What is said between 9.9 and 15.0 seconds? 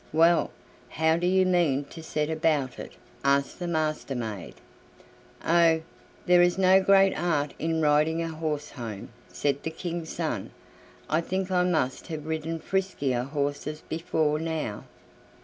son. "I think I must have ridden friskier horses before now."